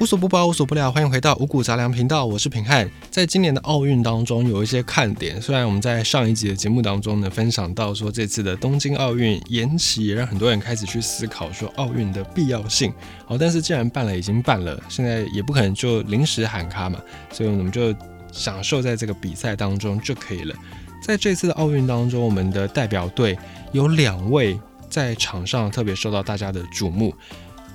[0.00, 2.88] 无所不包，无所不聊，欢迎回到五谷杂粮频道，我是平汉。
[3.10, 5.42] 在今年的奥运当中，有一些看点。
[5.42, 12.94] 虽然我们在上一集的节目当中呢，分享到说这次的东京奥运延期，也让很多人开始去思考说奥运的必要性。
[13.26, 17.00] 好，但是既然办了，已经办了，现在也不可能就临时喊卡嘛，
[17.32, 17.92] 所以我们就
[18.30, 20.54] 享受在这个比赛当中就可以了。
[21.02, 23.36] 在这次的奥运当中，我们的代表队
[23.72, 24.56] 有两位
[24.88, 27.12] 在场上特别受到大家的瞩目，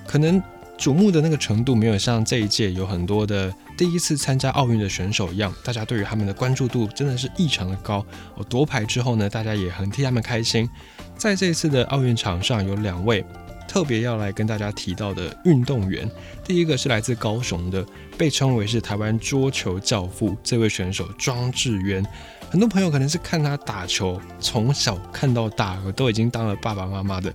[0.07, 0.41] 可能。
[0.83, 8.05] 瞩目的那个程度没有像这一届有很多的第一次参加奥运的选手一样，大家对于他们的关注度真的是异常的高。
[8.35, 10.69] 我，夺牌之后呢，大家也很替他们开心。
[11.15, 13.23] 在这一次的奥运场上，有两位
[13.65, 16.05] 特别要来跟大家提到的运动员。
[16.43, 17.85] 第一个是来自高雄的，
[18.17, 22.05] 被称为是台湾桌球教父这位选手庄智渊。
[22.49, 27.33] 很多朋友可能是看他打球，从小看到大，都已经当了爸爸妈妈的。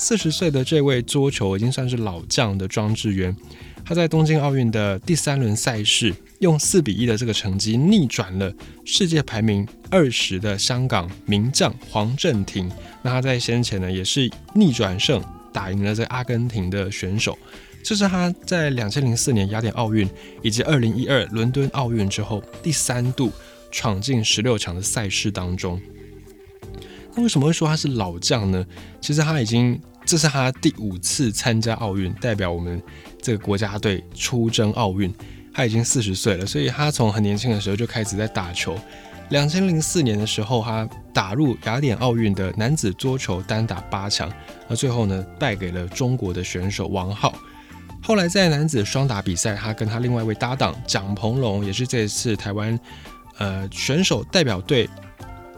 [0.00, 3.36] 四十岁的这位桌球已经算是老将的庄智渊，
[3.84, 8.50] 他在东京奥运的第三轮赛事用四比一的这个成绩逆转了
[8.86, 12.66] 世界排名二十的香港名将黄镇廷。
[13.02, 17.38] 那他在先前呢也是逆转胜打赢了这阿根廷的选手。
[17.82, 20.08] 这是他在两千零四年雅典奥运
[20.40, 23.30] 以及二零一二伦敦奥运之后第三度
[23.70, 25.78] 闯进十六强的赛事当中。
[27.14, 28.66] 那为什么会说他是老将呢？
[28.98, 29.78] 其实他已经。
[30.10, 32.82] 这是他第五次参加奥运，代表我们
[33.22, 35.14] 这个国家队出征奥运。
[35.54, 38.76] 他已经四十岁了，所以他从很年轻的时候就开始在打球。
[39.28, 44.28] 两千零四年的时候，他打入雅典奥运的男子桌球单打八强，
[44.68, 47.32] 而最后呢败给了中国的选手王浩。
[48.02, 52.76] 后来在男子双打比赛，他跟他另外一位搭档蒋鹏龙，也是这次台湾
[53.38, 54.90] 呃选手代表队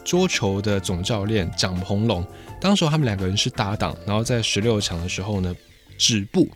[0.04, 2.22] 桌球的总教练蒋鹏龙。
[2.62, 5.52] 当时他们两个人是搭档，然后在十六强的时候呢
[5.98, 6.48] 止步。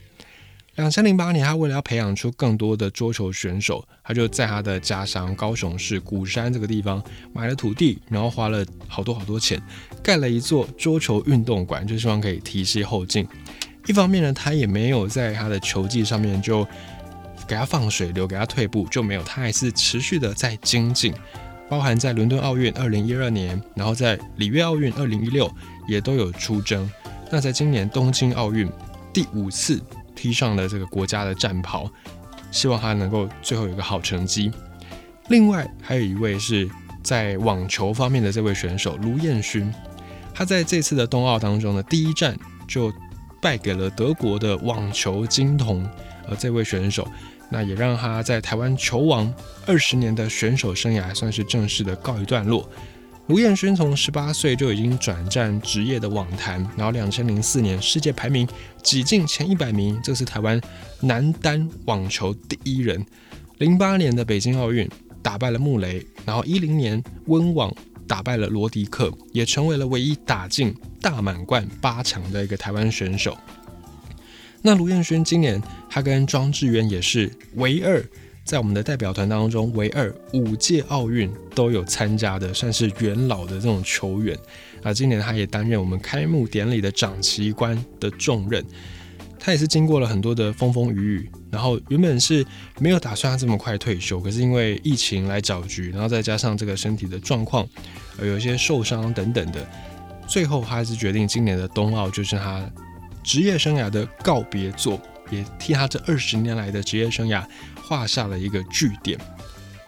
[0.76, 9.60] 两千零八年，他为了要培养出更多的桌球选手，他就在他的家乡高雄市鼓山这个地方买了土地，然后花了好多好多钱，
[10.00, 13.26] 盖了一座桌球运动馆，就希望可以提携后进。
[13.86, 16.64] 一方面呢，他也没有在他的球技上面就
[17.48, 21.12] 给他放水流，给他退步，就没有，他还是持续的在精进。
[21.68, 25.50] 包含在伦敦奥运二零一二年，然后在里约奥运二零一六。
[25.88, 26.90] 也都有出征。
[27.30, 28.68] 那在今年东京奥运
[29.12, 29.80] 第五次
[30.16, 31.88] 踢上了这个国家的战袍，
[32.50, 34.50] 希望他能够最后有一个好成绩。
[35.28, 36.68] 另外还有一位是
[37.04, 39.72] 在网球方面的这位选手卢彦勋，
[40.34, 42.92] 他在这次的冬奥当中呢，第一站就
[43.40, 45.88] 败给了德国的网球金童，
[46.28, 47.06] 而这位选手，
[47.48, 49.32] 那也让他在台湾球王
[49.66, 52.68] 二十年的选手生涯算是正式的告一段落。
[53.28, 58.46] 卢彦勋从十八岁就已经转战职业的网坛，然后两千零四年世界排名
[58.84, 60.60] 挤进前一百名，这是台湾
[61.00, 63.04] 男单网球第一人。
[63.58, 64.88] 零八年的北京奥运
[65.22, 67.74] 打败了穆雷，然后一零年温网
[68.06, 73.36] 打败了罗迪克，也成为了唯一打进大满贯八强的一个台湾选手。
[74.66, 78.04] 那卢彦勋今年他跟庄智渊也是唯二。
[78.44, 84.36] 在我们的代表团当中，唯二五届奥运都有参加的，算是元老的这种球员
[84.82, 84.92] 啊。
[84.92, 88.64] 今年他也担任我们开幕典礼的掌旗官的重任。
[89.38, 92.44] 他也是经过了很多的风风雨雨，然后原本是
[92.80, 97.64] 没有打算他这么快退休，可是因为疫情来搅局，然后再加上这个身体的状况，
[98.18, 99.64] 呃，有一些受伤等等的，
[100.26, 102.68] 最后他还是决定今年的冬奥就是他
[103.26, 104.98] 职业生涯的告别作，
[105.30, 107.44] 也替他这二十年来的职业生涯。
[107.82, 109.16] 画下了一个句点，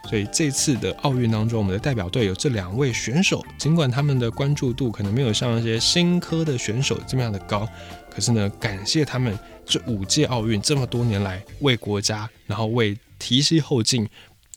[0.09, 7.67] 所以这次的奥运当中，我们的代表队有这两位选手，尽管他们的关注度可能没有像一些新科的选手这么样的高，
[8.09, 14.07] 可是呢，感谢他们这五届奥运这么多年来为国家，然后为提携后进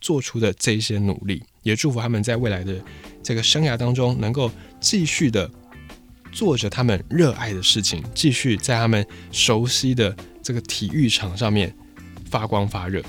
[0.01, 2.81] 做出的这些努力，也祝福他们在未来的
[3.25, 5.51] 这个生涯当中能够继续的
[6.33, 11.73] 做着他们热爱的事情，继续在他们熟悉的这个体育场上面
[12.29, 13.03] 发光发热。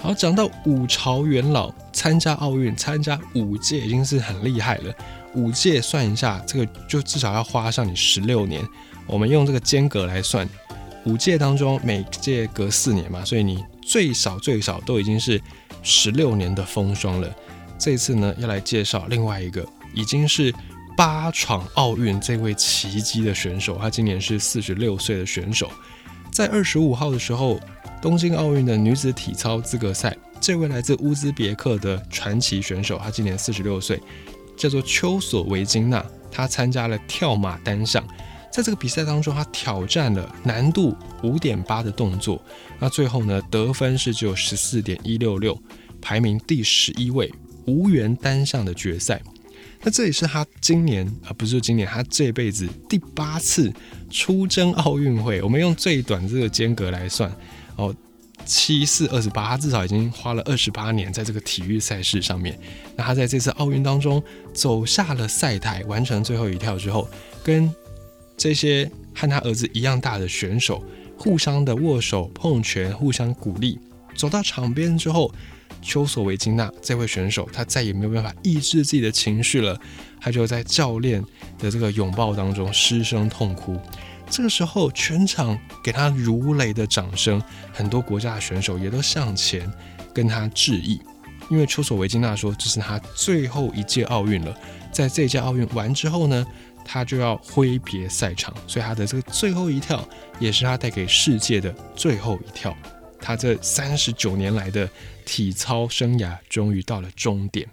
[0.00, 4.94] 好，讲到五朝元老参加奥运，参加五届已经是很厉害了。
[5.34, 8.62] 五届算一下，这个就至少要花上你十六年。
[9.06, 10.48] 我们用这个间隔来算，
[11.04, 15.40] 五届当中每届隔四年嘛，所以你最少最少都已经是
[15.82, 17.34] 十六年的风霜了。
[17.78, 20.54] 这次呢，要来介绍另外一个已经是
[20.96, 25.70] 八闯奥运这位奇迹的选手，他今年是四十六岁的选手，
[26.32, 27.60] 在二十五号的时候。
[28.02, 33.98] 东京奥运的女子体操资格赛，这位来自乌兹别克的传奇选手，她今年四十六岁，
[34.58, 36.04] 叫做丘索维金娜。
[36.30, 38.06] 她参加了跳马单项，
[38.52, 42.38] 在这个比赛当中，他挑战了难度五点八的动作，
[42.78, 45.58] 那最后呢得分是只有十四点一六六，
[46.02, 47.32] 排名第十一位，
[47.66, 49.18] 无缘单项的决赛。
[49.84, 53.70] 那这也是他今年啊，不是今年，他这辈子第八次
[54.10, 55.42] 出征奥运会。
[55.42, 57.30] 我们用最短这个间隔来算，
[57.76, 57.94] 哦，
[58.46, 62.58] 七四二十八，他至少已经花了二十八年在这个体育赛事上面。
[62.96, 64.22] 那他在这次奥运当中
[64.54, 67.06] 走下了赛台，完成最后一跳之后，
[67.42, 67.70] 跟
[68.38, 70.82] 这些和他儿子一样大的选手
[71.18, 73.78] 互相的握手碰拳，互相鼓励。
[74.16, 75.30] 走到场边之后。
[75.82, 79.78] 丘索维金娜这位选手，他再也没有办法抑制自己的情绪了，
[80.20, 81.22] 他就在教练
[81.58, 83.78] 的这个拥抱当中失声痛哭。
[84.30, 87.42] 这个时候，全场给他如雷的掌声，
[87.72, 89.70] 很多国家的选手也都向前
[90.14, 91.00] 跟他致意。
[91.50, 94.58] 因为丘索维金娜说，这是他最后一届奥运了，
[94.90, 96.46] 在这届奥运完之后呢，
[96.86, 100.02] 他就要挥别赛场，所以他的这个最后一跳，
[100.38, 102.74] 也是他带给世界的最后一跳。
[103.20, 104.88] 他这三十九年来的
[105.24, 107.68] 体操生涯终于到了终点。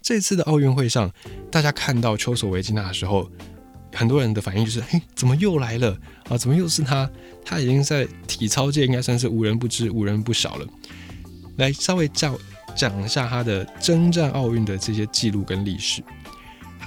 [0.00, 1.12] 这次的奥运会上，
[1.50, 3.30] 大家看到丘索维金娜的时候，
[3.92, 6.38] 很多人的反应就是：嘿，怎么又来了啊？
[6.38, 7.10] 怎么又是他？
[7.44, 10.66] 他已经在体操界应该算是无人不知、无人不晓了。
[11.56, 12.38] 来，稍微讲
[12.76, 16.02] 讲一下他的征战奥运的这些记录跟历史。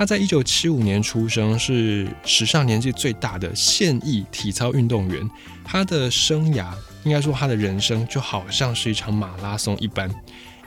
[0.02, 5.30] 他在一九七五年出生，是史上年纪最大的现役体操运动员。
[5.64, 6.74] 他的生涯。
[7.04, 10.10] 应该说，他的人生就好像是一场马拉松一般，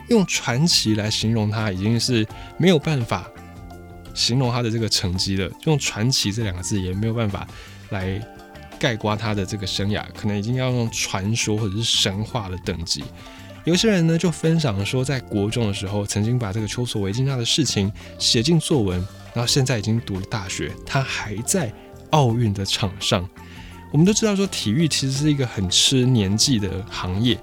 [0.07, 2.25] 用传奇来形容他，已经是
[2.57, 3.29] 没有办法
[4.13, 5.51] 形容他的这个成绩了。
[5.65, 7.45] 用传奇这两个字也没有办法
[7.89, 8.25] 来
[8.79, 13.03] 概括他的这个生涯，可能已经要用传说或者是神话的等级。
[13.65, 19.05] 有些人呢就分享说，在国中的时候，曾经把这个丘索维金娜的事情写进作文，
[19.35, 21.71] 然后现在已经读了大学，他还在
[22.11, 23.29] 奥运的场上。
[23.91, 27.37] 我们都知道，说体育其实是一个很吃年纪的行业，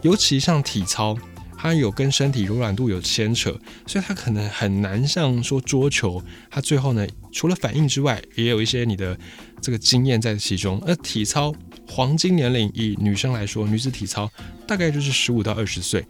[0.00, 1.14] 尤其像体操，
[1.54, 3.50] 它有跟身体柔软度有牵扯，
[3.86, 9.18] 所以它可能很难像说桌球，它最后呢，除了反应之外，也有一些你的
[9.60, 10.82] 这个经验在其中。
[10.86, 11.54] 而体操
[11.86, 14.30] 黄金年龄以女生来说，女子体操
[14.66, 16.04] 大概就是十五到二十岁，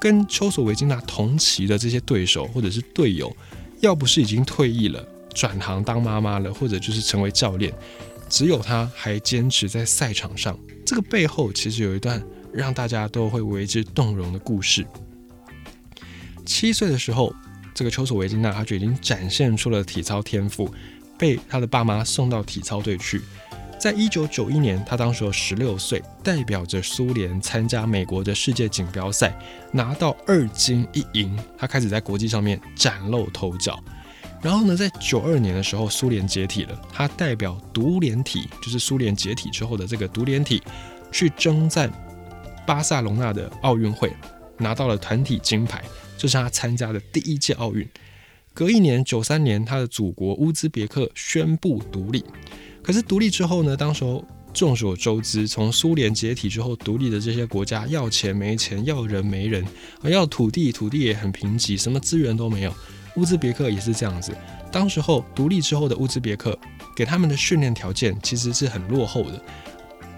[0.00, 3.36] 跟丘索维金娜同期的这些对手或者是队友，
[3.80, 7.72] 要不是已经退役了，转行当妈妈了，或者就是成为教练。
[8.28, 12.20] 只有他还坚持在赛场上，这个背后其实有一段
[12.52, 14.84] 让大家都会为之动容的故事。
[16.44, 17.32] 七岁的时候，
[17.74, 20.72] 这个丘索维金娜她就已经展现出了体操天赋，
[21.16, 23.22] 被她的爸妈送到体操队去。
[23.78, 29.36] 在一九九一年，他当时有十六岁，代表着苏联参加美国的世界锦标赛，
[29.70, 33.78] 拿到二金一银，他开始在国际上面崭露头角。
[34.42, 40.62] 然后呢，在九二年的时候，苏联解体了，他代表独联体，就是苏联解体之后的这个独联体，
[41.12, 41.90] 去征战
[42.66, 44.12] 巴塞隆纳的奥运会，
[44.58, 45.84] 拿到了团体金牌，
[46.16, 47.86] 这是他参加的第一届奥运。
[48.54, 52.24] 隔一年，九三年，他的祖国乌兹别克宣布独立。
[52.86, 54.24] 可是独立之后呢，当时候
[54.54, 59.66] 众所周知，从苏联解体之后独立的这些国家，要钱没钱，要人没人，
[60.04, 62.72] 要土地土地也很贫瘠，什么资源都没有。
[63.16, 64.32] 乌兹别克也是这样子，
[64.70, 66.56] 当时候独立之后的乌兹别克，
[66.94, 69.42] 给他们的训练条件其实是很落后的。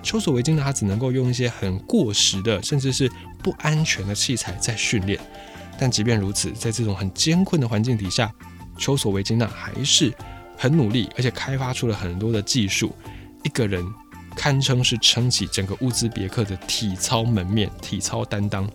[0.02, 3.10] 丘索维金呢，他只能够用一些很过时的，甚至是
[3.42, 5.18] 不安全的器材在训练。
[5.80, 8.30] 但即便如此，在这种很艰困的环境底下，
[8.76, 10.12] 丘索维金娜还是
[10.58, 12.94] 很努力，而且开发出了很多的技术。
[13.44, 13.82] 一个人
[14.36, 18.68] 堪称是撑起整个乌兹别克的体操门面、体操担当。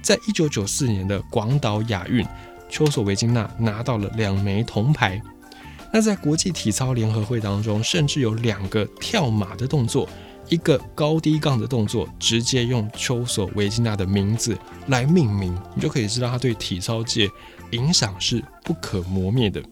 [0.00, 2.26] 在一九九四年的广岛亚运。
[2.70, 5.18] 丘索维金娜拿到了两枚铜牌。
[5.90, 10.06] 那在国际体操联合会当中，甚至有两个跳马的动作，
[10.50, 14.54] 一个高低杠的动作，直接用丘索维金娜的名字
[14.88, 17.26] 来命名，你就可以知道他对体操界
[17.70, 19.62] 影响是不可磨灭的。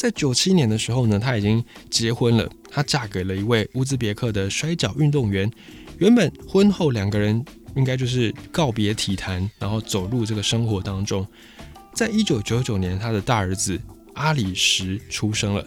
[0.00, 5.50] 在九七年的时候呢，她已经结婚了，她嫁给了一位乌兹别克的摔跤运动员。
[5.98, 7.44] 原本婚后两个人。
[7.76, 11.24] 应该就是告别体坛，然后走入这个生活当中。
[11.94, 13.80] 在一九九九年，他的大儿子
[14.14, 15.64] 阿里什出生了。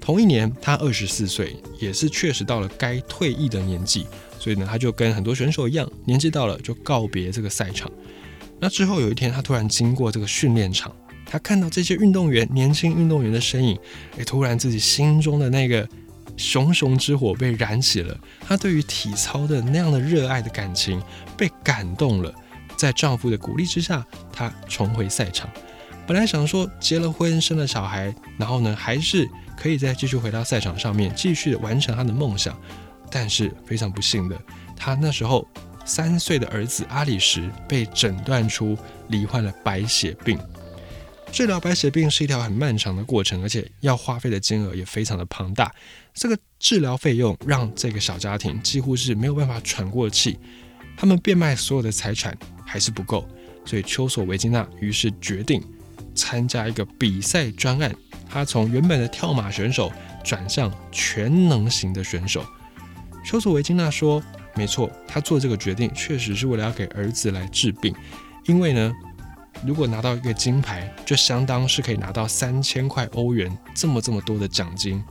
[0.00, 4.06] 同一年，他二十四岁，也是确实到了该退役的年纪。
[4.38, 7.90] 所以呢，他就跟很多选手一样，年纪到了就告别这个赛场。
[8.60, 10.94] 那之后有一天，他突然经过这个训练场，
[11.30, 13.78] 他看到这些运动员、年轻运动员的身影，
[14.18, 15.88] 也突然自己心中的那个。
[16.36, 21.02] 熊熊之火被燃起了，她对于体操的那样的热爱的感情
[21.36, 22.32] 被感动了。
[22.76, 25.50] 在丈夫的鼓励之下，她重回赛场。
[26.06, 32.58] 本来想说结了婚生了小孩，然后呢还是可以再继续回到赛场上面继续完成他的梦想，
[33.10, 34.40] 但是非常不幸的，
[34.74, 35.46] 他那时候
[35.84, 40.38] 三岁的儿子阿里什被诊断出罹患了白血病。
[41.32, 45.72] 治疗白血病是一条很漫长的过程，而且要花费的金额也非常的庞大。
[46.12, 50.38] 这个治疗费用让这个小家庭几乎是没有办法喘过气，
[50.96, 53.26] 他们变卖所有的财产还是不够，
[53.64, 55.62] 所以丘索维金娜于是决定
[56.14, 57.94] 参加一个比赛专案。
[58.28, 59.90] 他从原本的跳马选手
[60.22, 62.44] 转向全能型的选手。
[63.24, 64.22] 丘索维金娜说
[64.54, 67.94] ：“没错，他做这个决定确实是为了要给儿子来治病，
[68.44, 68.92] 因为呢。”
[69.64, 75.02] 如果拿到一个金牌，就相当是可以拿到三千块欧元，这么这么多的奖金。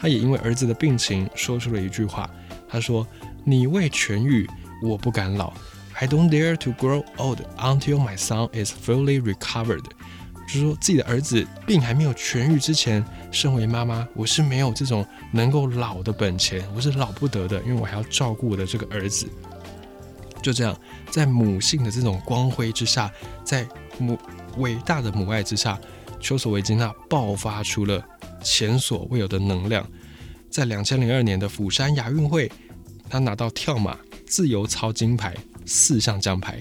[0.00, 2.30] 他也因为儿子的病情说出了一句话，
[2.68, 3.04] 他说
[3.42, 4.48] ：“你未痊愈，
[4.80, 5.52] 我不敢老。
[5.94, 9.82] I don't dare to grow old until my son is fully recovered。”
[10.46, 19.28] 就是说自己的儿子病还没有痊愈之前，身为妈妈，我是没有这种能够老的本钱，我是老不得的，因为我还要照顾我的这个儿子。
[20.40, 20.74] 就这样，
[21.10, 23.12] 在母性的这种光辉之下，
[23.44, 23.66] 在
[23.98, 24.18] 母
[24.56, 25.78] 伟大的母爱之下，
[26.20, 28.04] 丘索维金娜爆发出了
[28.42, 29.86] 前所未有的能量。
[30.50, 32.50] 在两千零二年的釜山亚运会，
[33.08, 35.34] 她拿到跳马、自由操金牌
[35.66, 36.58] 四项奖牌。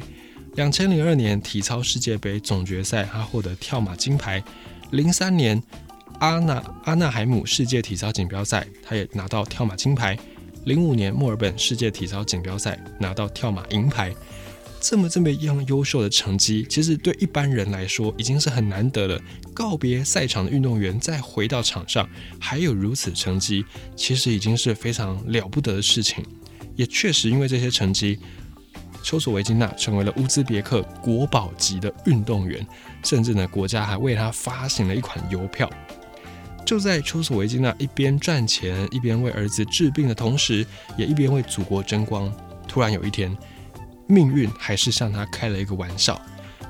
[0.55, 4.43] 两千零二年体操世界杯总决赛，她获得跳马金牌。
[4.91, 5.61] 零三年
[6.19, 10.17] 阿纳阿纳海姆世界体操锦标赛，她也拿到跳马金牌。
[10.65, 14.13] 零五年墨尔本世界体操锦标赛拿到跳马银牌，
[14.79, 19.19] 这么这么样优秀的成绩，其实对一般人来说已经是很难得了。
[19.53, 22.07] 告别赛场的运动员再回到场上，
[22.39, 23.65] 还有如此成绩，
[23.95, 26.23] 其实已经是非常了不得的事情。
[26.75, 28.19] 也确实因为这些成绩，
[29.03, 32.65] 丘索维金娜成为了乌兹别克国宝级的运动员，
[33.03, 35.69] 甚至呢国家还为他发行了一款邮票。
[36.63, 40.65] 就在丘索维金娜一边赚钱一边为儿子治病的同时，
[40.97, 42.31] 也一边为祖国争光。
[42.67, 43.35] 突然有一天，
[44.07, 46.19] 命运还是向他开了一个玩笑。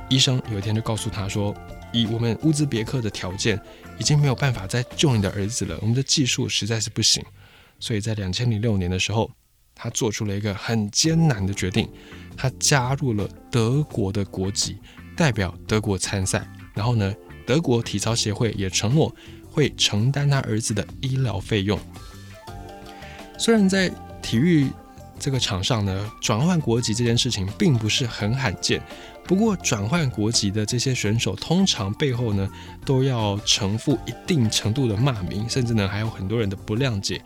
[0.10, 1.56] 医生有一天就告诉他说
[1.94, 3.60] ：“以我们乌兹别克的条件，
[3.98, 5.78] 已经没有办法再救你的儿子了。
[5.82, 7.24] 我们的技术实在是不行。”
[7.80, 9.30] 所以在两千零六年的时候，
[9.76, 11.90] 他做出了一个很艰难的决定，
[12.36, 14.78] 他加入了德国的国籍，
[15.16, 16.48] 代表德国参赛。
[16.74, 17.14] 然后呢，
[17.46, 19.14] 德国体操协会也承诺。
[19.50, 21.80] 会承担他儿子的医疗费用。
[23.40, 23.92] 虽然在
[24.22, 24.68] 体育
[25.20, 28.82] 这个场上呢，转换国籍这件事情并不是很罕见，
[29.24, 32.48] 不过转换国籍的这些选手通常背后呢，
[32.86, 37.22] 都要承负一定程度的骂名，甚至呢还有很多人的不谅解。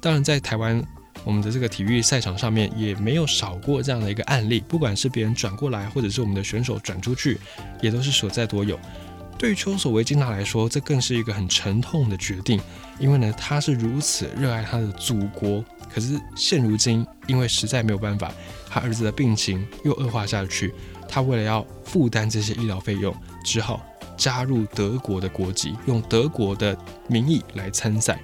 [0.00, 0.82] 当然，在台湾
[1.24, 7.38] 我们的这个体育赛场上面也没有少过这样的一个案例，不管是别人转过来，或者是我们的选手转出去，
[7.80, 8.78] 也都是所在多有。
[9.42, 12.60] 对于丘索维金娜来说，这更是一个很沉痛的决定，
[13.00, 18.32] 因为呢，他是如此热爱他的祖国，可是现如今，因为实在没有办法，
[18.70, 20.72] 他儿子的病情又恶化下去，
[21.08, 23.12] 他为了要负担这些医疗费用，
[23.44, 23.84] 只好
[24.16, 28.20] 加入德国的国籍，用德国的名义来参赛。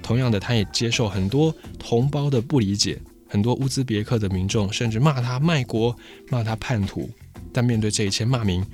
[0.00, 5.96] 同样的，他也接受很多同胞的不理解，很多乌兹别克的民众甚至骂他卖国，
[6.30, 7.10] 骂他叛徒。
[7.52, 8.64] 但面对这一切骂名，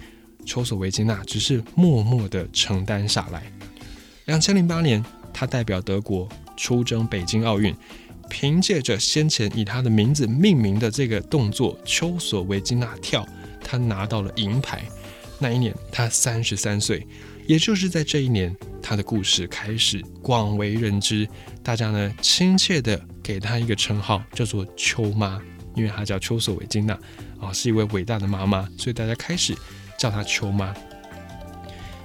[0.49, 3.43] 丘索维金娜只是默默地承担下来。
[4.25, 6.26] 两千零八年，她代表德国
[6.57, 7.75] 出征北京奥运，
[8.31, 13.28] 凭借着先前以她的名字命名的这个动作“丘索维金娜跳”，
[13.62, 14.83] 她拿到了银牌。
[15.38, 17.07] 那一年她三十三岁，
[17.47, 21.28] 也就是在这一年，她的故事开始广为人知。
[21.62, 25.38] 大家呢亲切地给她一个称号，叫做“丘妈”，
[25.76, 26.99] 因为她叫丘索维金娜
[27.38, 29.55] 啊，是一位伟大的妈妈，所以大家开始。
[29.99, 30.73] 叫她秋妈，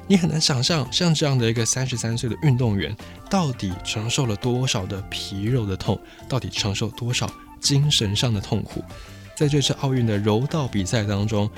[0.08, 2.94] 你很难想象，像这样的一个三十三岁的运动员，
[3.30, 5.98] 到底承受了多少的皮肉的痛，
[6.28, 7.32] 到底承受多少
[7.62, 8.84] 精神上的痛苦。
[9.38, 11.50] 在这次奥运的柔道比赛当中，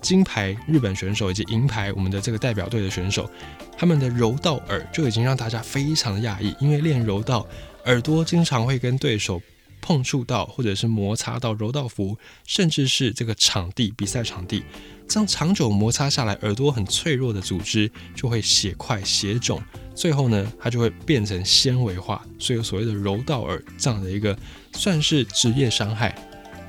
[0.00, 3.30] 金牌日本选手以及银牌我们的这个代表队的选手，
[3.76, 7.46] 他们的柔道耳就已经让大家非常讶异，因为练柔道
[7.84, 9.40] 耳朵经常会跟对手。
[9.80, 14.64] 碰触到或者是摩擦到柔道服，甚至是这个场地比赛场地，
[15.08, 19.60] 这样长久摩擦下来，耳朵很脆弱的组织就会血块血肿，
[19.94, 24.38] 最后呢，它就会变成纤维化，所以所谓的柔道耳这样的一个
[24.74, 26.14] 算是职业伤害。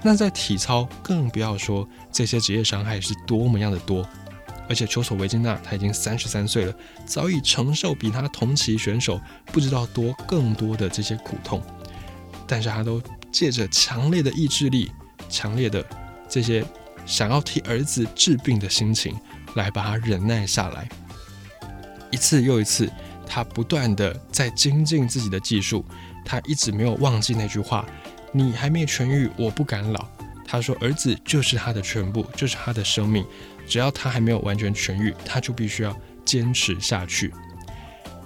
[0.01, 4.07] 那在体操更不要说这些职业伤害是多么样的多，
[4.69, 6.73] 而且丘索维金娜她已经三十三岁了，
[7.05, 11.61] 早已承受比他同期选手不知道多更多的这些苦痛。
[12.47, 14.89] 但是他都借着强烈的意志力、
[15.27, 15.85] 强烈的
[16.29, 16.65] 这些
[17.05, 19.15] 想要替儿子治病的心情，
[19.55, 20.87] 来把他忍耐下来。
[22.11, 22.89] 一次又一次，
[23.27, 25.85] 他不断的在精进自己的技术，
[26.25, 27.85] 他一直没有忘记那句话
[28.33, 30.05] ：“你还没痊愈，我不敢老。”
[30.45, 33.23] 他说：“儿子就是他的全部，就是他的生命。
[33.67, 37.31] 只要他还没有完全痊愈，他就必须要坚持下去。”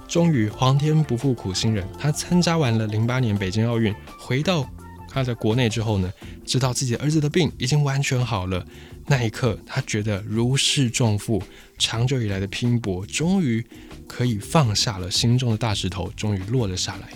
[0.08, 4.66] 终于，皇天不负苦心人，他参加完了零八年北京奥运，回到
[5.14, 6.12] 他在国内之后呢，
[6.44, 8.66] 知道自己儿子的病已经完全好了。
[9.06, 11.44] 那一刻，他觉得如释重负，
[11.78, 13.64] 长久以来的拼搏终于
[14.08, 17.10] 可以放下了心中的大石头，终于落了下来。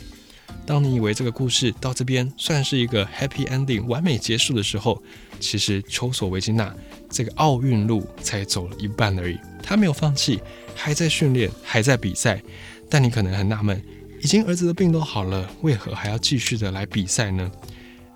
[0.66, 5.01] 当你以为这个故事到这边算是一个 happy ending 完美结束的时候，
[5.39, 6.75] 其实丘索维金娜
[7.10, 9.39] 这个奥运路才走了一半而已。
[9.63, 10.42] 他没有放弃，
[10.75, 12.44] 还在训练，还在比赛。
[12.89, 13.82] 但你可能很纳闷，
[14.22, 17.50] 已经儿子的病都好了，为何还要继续的来比赛呢？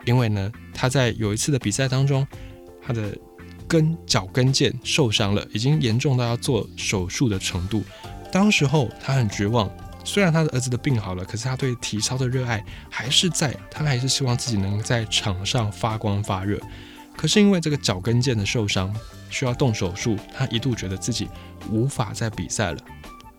[0.05, 2.27] 因为呢，他在有一次的比赛当中，
[2.81, 3.17] 他的
[3.67, 7.83] 跟脚跟腱受伤了，已经严重到要做手术的程度。
[8.31, 9.69] 当时候他很绝望。
[10.03, 16.59] 虽然他的儿子的病好了，可是他对体操的热爱还是在，他还是希望自己能在场上发光发热。
[17.15, 18.91] 可是因为这个脚跟腱的受伤，
[19.29, 21.29] 需要动手术，他一度觉得自己
[21.69, 22.79] 无法再比赛了。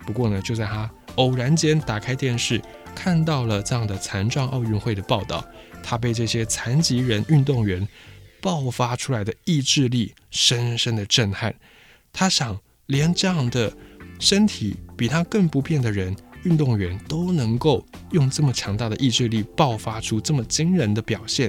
[0.06, 2.62] 不过呢，就在他偶然间打开电视，
[2.94, 5.44] 看到了这样的残障奥运会的报道，
[5.82, 7.86] 他被这些残疾人运动员
[8.40, 11.54] 爆发出来的意志力深深的震撼。
[12.12, 13.72] 他想，连这样的
[14.18, 16.16] 身体比他更不便的人。
[16.44, 21.48] 运动员都能够用这么强大的意志力爆发出这么惊人的表现，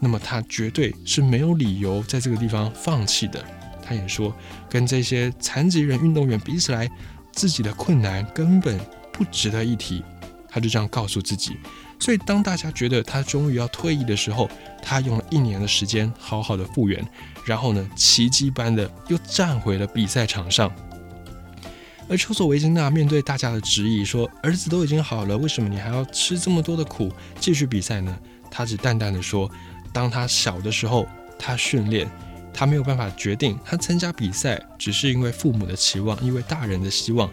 [0.00, 3.40] 那么他绝对是没有理由在这个地方放弃的。
[3.80, 4.34] 他也说，
[4.68, 6.90] 跟这些残疾人运动员比起来，
[7.30, 8.80] 自己的困难根本
[9.12, 10.02] 不值得一提。
[10.52, 11.56] 他就这样告诉自己。
[11.98, 14.50] 所以，当大家觉得他终于要退役的时候，
[14.82, 17.02] 他用了一年的时间好好的复原，
[17.46, 20.70] 然后呢，奇迹般的又站回了比赛场上。
[22.08, 28.18] 而丘索维金娜面对大家的质疑，说：“儿子都已经好了，为什么你还要吃这么多的苦，继续比赛呢？”
[28.50, 29.50] 他只淡淡的说
[29.94, 31.06] ：“当他小的时候，
[31.38, 32.10] 他训练，
[32.52, 37.30] 他没有办法决定他参加比赛，只是因为父母的期望，因为大人的希望，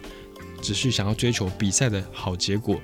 [0.62, 2.80] 只是想要追求比赛的好结果。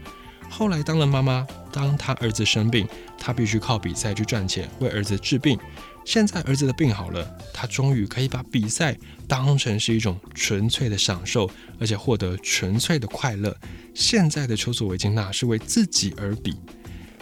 [0.50, 2.87] 后来当了妈妈，当他儿子生病，
[3.18, 5.59] 他必须靠比赛去赚钱，为儿子治病。”
[6.06, 13.54] 现在儿子的病好了，他终于可以把比赛当成是一种纯粹的享受，而且获得纯粹的快乐。
[13.92, 16.54] 现在的丘索维金娜是为自己而比。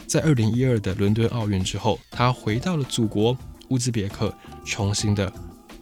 [0.06, 3.34] 在二零一二的伦敦奥运之后，他回到了祖国
[3.68, 5.32] 乌兹别克，重新的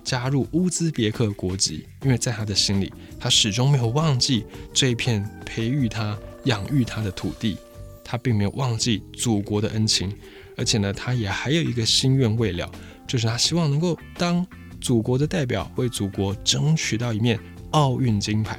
[0.04, 1.84] 加入乌兹别克国籍。
[2.02, 7.56] 因为在他的心里，他始终没有忘记这一片培育他、养育他的土地，
[8.04, 10.12] 他并没有忘记祖国的恩情，
[10.56, 12.70] 而且呢，他也还有一个心愿未了。
[13.06, 14.46] 就是他希望能够当
[14.80, 17.38] 祖国的代表，为祖国争取到一面
[17.72, 18.58] 奥运金牌。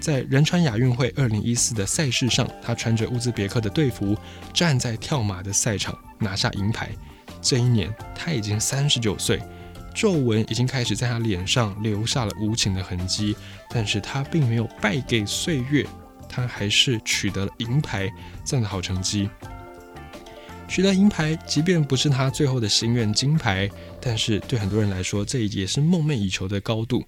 [0.00, 4.16] 在仁川亚运会二零一四的赛事上，他穿着乌兹别克的队服，
[4.54, 6.90] 站在跳马的赛场拿下银牌。
[7.42, 9.40] 这一年他已经三十九岁，
[9.94, 13.36] 皱纹已经开始在他脸上留下了无情的痕迹，
[13.70, 15.84] 但是他并没有败给岁月，
[16.28, 18.12] 他还是取得了银牌
[18.44, 19.28] 这样的好成绩。
[20.68, 23.70] 取得银牌，即便不是他最后的心愿金牌，
[24.02, 27.02] 但是对很多人来说，这也是梦寐以求的高度。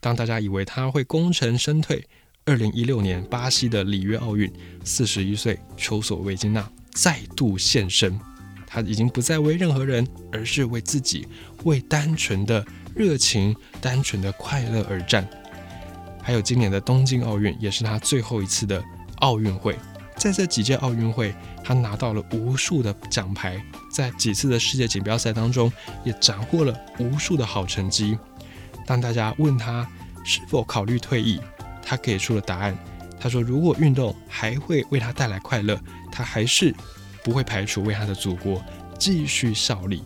[0.00, 2.04] 当大家以为他会功成身退，
[2.44, 8.18] 二零一六年巴西的里约奥运，四十一岁丘索维金娜再度现身，
[8.66, 11.26] 他已经不再为任何人，而是为自己，
[11.62, 15.24] 为单纯的热情、单纯的快乐而战。
[16.24, 18.82] 还有今年的东京奥运，也是他最后一次的
[19.16, 19.76] 奥运会。
[20.16, 25.70] 在这几届奥运会，他拿到了无数的奖牌，在几次的世界锦标赛当中，
[26.02, 28.18] 也斩获了无数的好成绩。
[28.86, 29.86] 当大家问他
[30.24, 31.38] 是否考虑退役，
[31.82, 32.74] 他给出了答案。
[33.20, 35.78] 他说：“如果运动还会为他带来快乐，
[36.10, 36.74] 他还是
[37.22, 38.62] 不会排除为他的祖国
[38.98, 40.02] 继续效力。”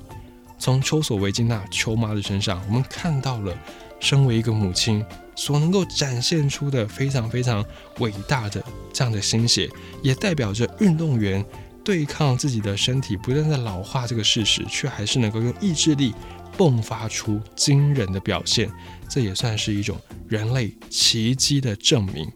[0.58, 3.56] 从丘索维金娜丘妈的身上，我们看到了
[4.00, 5.04] 身为一个母亲。
[5.38, 7.64] 所能够展现出的非常非常
[8.00, 8.60] 伟大的
[8.92, 9.70] 这样的心血，
[10.02, 11.42] 也代表着运动员
[11.84, 16.12] 对抗自己的身体不断在老化这个事实，却还是能够用意志力
[16.56, 18.68] 迸发出惊人的表现。
[19.08, 19.96] 这也算是一种
[20.28, 22.28] 人类奇迹的证明。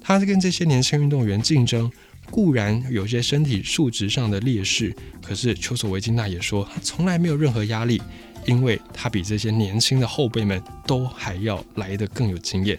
[0.00, 1.92] 他跟这些年轻运动员竞争，
[2.30, 8.00] 固然有些身体素质上的劣势，可是丘索维金娜也说，他从来没有任何压力。
[8.46, 12.78] 因为他比这些年轻的后辈们都还要来得更有经验。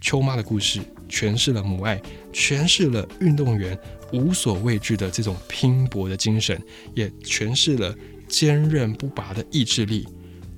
[0.00, 2.00] 秋妈的故事诠释了母爱，
[2.32, 3.78] 诠释了运动员
[4.12, 6.60] 无所畏惧的这种拼搏的精神，
[6.94, 7.94] 也诠释了
[8.26, 10.08] 坚韧不拔的意志力。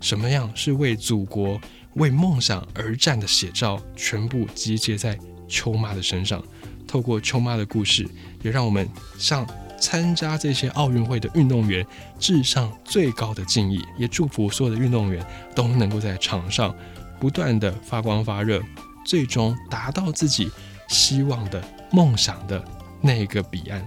[0.00, 1.60] 什么样是为祖国、
[1.94, 6.42] 为梦想而战的写照，全部集结在秋妈的身上。
[6.86, 8.06] 透过秋妈的故事，
[8.42, 9.46] 也让我们向
[9.82, 11.84] 参加这些奥运会的运动员
[12.16, 16.72] 致上最高的敬意，也祝福所有的运动员都能够在场上
[17.18, 18.62] 不断的发光发热，
[19.04, 20.48] 最终达到自己
[20.88, 22.64] 希望的梦想的
[23.00, 23.84] 那个彼岸。